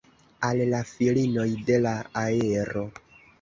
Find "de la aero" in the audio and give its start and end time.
1.67-2.85